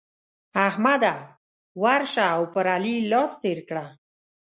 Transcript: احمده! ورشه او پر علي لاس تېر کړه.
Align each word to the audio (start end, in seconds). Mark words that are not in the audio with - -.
احمده! 0.67 1.15
ورشه 1.83 2.23
او 2.37 2.41
پر 2.53 2.65
علي 2.75 2.95
لاس 3.11 3.31
تېر 3.43 3.59
کړه. 3.69 3.85